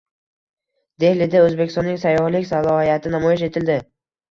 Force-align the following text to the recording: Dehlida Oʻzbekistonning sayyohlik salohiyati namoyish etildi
Dehlida 1.03 1.43
Oʻzbekistonning 1.49 2.01
sayyohlik 2.05 2.49
salohiyati 2.55 3.15
namoyish 3.21 3.47
etildi 3.53 3.81